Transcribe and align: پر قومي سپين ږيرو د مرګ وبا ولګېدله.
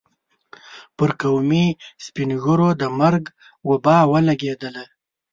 پر 0.97 1.09
قومي 1.21 1.65
سپين 2.05 2.29
ږيرو 2.43 2.69
د 2.81 2.83
مرګ 2.99 3.23
وبا 3.69 3.97
ولګېدله. 4.11 4.83